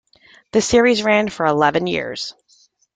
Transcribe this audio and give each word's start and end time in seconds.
The 0.53 0.61
series 0.61 1.03
ran 1.03 1.29
for 1.29 1.45
eleven 1.45 1.85
years. 1.85 2.33